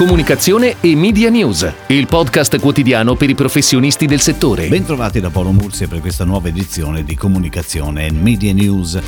[0.00, 4.66] Comunicazione e Media News, il podcast quotidiano per i professionisti del settore.
[4.66, 8.98] Bentrovati da Paolo Mursia per questa nuova edizione di Comunicazione e Media News.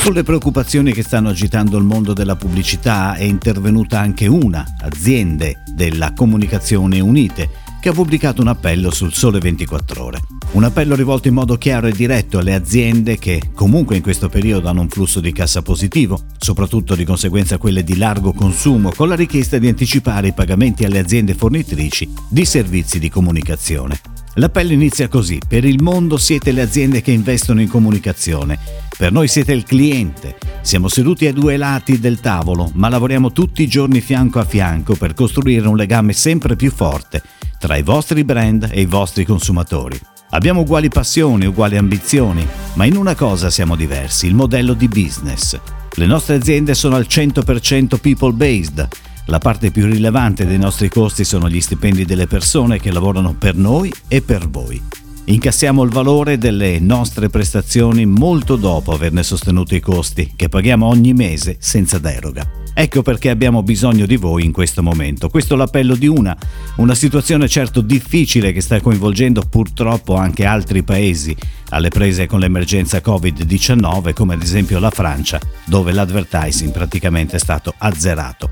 [0.00, 6.14] Sulle preoccupazioni che stanno agitando il mondo della pubblicità è intervenuta anche una, Aziende della
[6.14, 10.20] Comunicazione Unite, che ha pubblicato un appello sul Sole 24 Ore.
[10.52, 14.68] Un appello rivolto in modo chiaro e diretto alle aziende che comunque in questo periodo
[14.68, 19.14] hanno un flusso di cassa positivo, soprattutto di conseguenza quelle di largo consumo, con la
[19.14, 23.98] richiesta di anticipare i pagamenti alle aziende fornitrici di servizi di comunicazione.
[24.34, 28.58] L'appello inizia così, per il mondo siete le aziende che investono in comunicazione,
[28.96, 33.62] per noi siete il cliente, siamo seduti ai due lati del tavolo, ma lavoriamo tutti
[33.62, 37.22] i giorni fianco a fianco per costruire un legame sempre più forte
[37.58, 40.11] tra i vostri brand e i vostri consumatori.
[40.34, 45.58] Abbiamo uguali passioni, uguali ambizioni, ma in una cosa siamo diversi, il modello di business.
[45.94, 48.88] Le nostre aziende sono al 100% people based.
[49.26, 53.56] La parte più rilevante dei nostri costi sono gli stipendi delle persone che lavorano per
[53.56, 54.80] noi e per voi.
[55.24, 61.12] Incassiamo il valore delle nostre prestazioni molto dopo averne sostenuto i costi, che paghiamo ogni
[61.12, 62.61] mese senza deroga.
[62.74, 65.28] Ecco perché abbiamo bisogno di voi in questo momento.
[65.28, 66.36] Questo è l'appello di una,
[66.76, 71.36] una situazione certo difficile che sta coinvolgendo purtroppo anche altri paesi
[71.70, 77.74] alle prese con l'emergenza Covid-19, come ad esempio la Francia, dove l'advertising praticamente è stato
[77.76, 78.48] azzerato.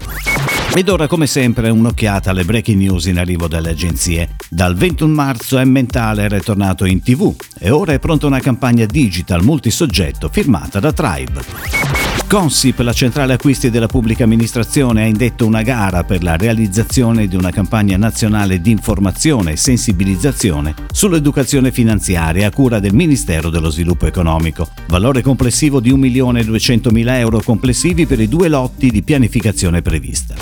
[0.75, 4.37] Ed ora, come sempre, un'occhiata alle breaking news in arrivo dalle agenzie.
[4.49, 10.29] Dal 21 marzo è tornato in tv e ora è pronta una campagna digital multisoggetto
[10.31, 12.00] firmata da Tribe.
[12.31, 17.35] Consip, la centrale acquisti della pubblica amministrazione, ha indetto una gara per la realizzazione di
[17.35, 24.07] una campagna nazionale di informazione e sensibilizzazione sull'educazione finanziaria a cura del Ministero dello Sviluppo
[24.07, 24.69] Economico.
[24.87, 30.37] Valore complessivo di 1.200.000 euro complessivi per i due lotti di pianificazione prevista.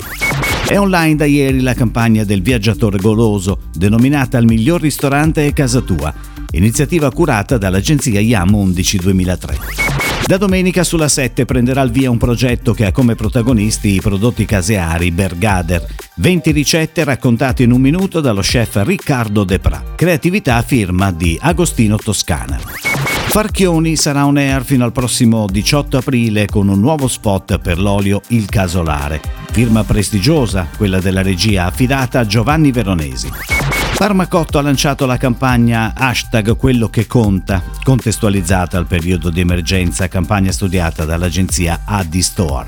[0.67, 5.81] È online da ieri la campagna del viaggiatore goloso, denominata Il miglior ristorante è casa
[5.81, 6.13] tua,
[6.51, 9.88] iniziativa curata dall'agenzia IAM 11 2003.
[10.29, 14.45] Da domenica sulla 7 prenderà il via un progetto che ha come protagonisti i prodotti
[14.45, 15.83] caseari Bergader,
[16.17, 22.59] 20 ricette raccontate in un minuto dallo chef Riccardo Depra, creatività firma di Agostino Toscana.
[22.59, 28.21] Farchioni sarà on air fino al prossimo 18 aprile con un nuovo spot per l'olio
[28.27, 33.68] Il Casolare, firma prestigiosa, quella della regia affidata a Giovanni Veronesi.
[33.99, 40.53] Parmacotto ha lanciato la campagna hashtag quello che conta, contestualizzata al periodo di emergenza, campagna
[40.53, 42.67] studiata dall'agenzia Addi Store.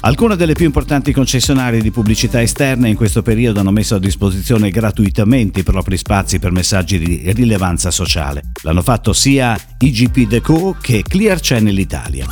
[0.00, 4.70] Alcune delle più importanti concessionarie di pubblicità esterna in questo periodo hanno messo a disposizione
[4.70, 8.40] gratuitamente i propri spazi per messaggi di rilevanza sociale.
[8.62, 12.26] L'hanno fatto sia IGP Deco che Clear Channel Italia.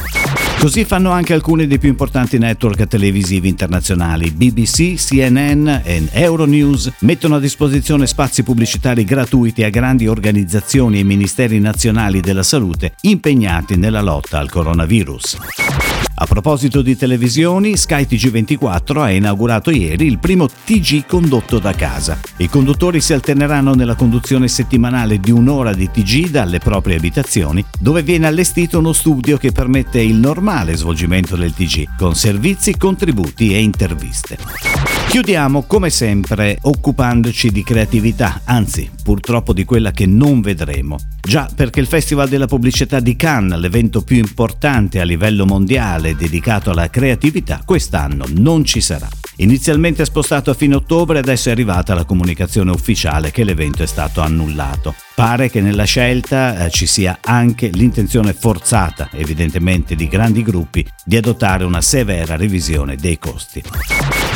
[0.64, 4.30] Così fanno anche alcuni dei più importanti network televisivi internazionali.
[4.30, 11.60] BBC, CNN e Euronews mettono a disposizione spazi pubblicitari gratuiti a grandi organizzazioni e ministeri
[11.60, 16.03] nazionali della salute impegnati nella lotta al coronavirus.
[16.16, 22.20] A proposito di televisioni, Sky TG24 ha inaugurato ieri il primo TG condotto da casa.
[22.36, 28.02] I conduttori si alterneranno nella conduzione settimanale di un'ora di TG dalle proprie abitazioni, dove
[28.02, 33.60] viene allestito uno studio che permette il normale svolgimento del TG, con servizi, contributi e
[33.60, 34.94] interviste.
[35.09, 40.98] Chiudiamo come sempre occupandoci di creatività, anzi purtroppo di quella che non vedremo.
[41.20, 46.70] Già perché il Festival della Pubblicità di Cannes, l'evento più importante a livello mondiale dedicato
[46.70, 49.09] alla creatività, quest'anno non ci sarà.
[49.37, 54.21] Inizialmente spostato a fine ottobre, adesso è arrivata la comunicazione ufficiale che l'evento è stato
[54.21, 54.95] annullato.
[55.15, 61.17] Pare che nella scelta eh, ci sia anche l'intenzione forzata, evidentemente di grandi gruppi, di
[61.17, 63.62] adottare una severa revisione dei costi.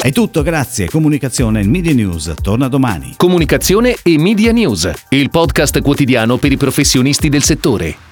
[0.00, 0.88] È tutto, grazie.
[0.88, 3.14] Comunicazione e Media News torna domani.
[3.16, 8.07] Comunicazione e Media News, il podcast quotidiano per i professionisti del settore.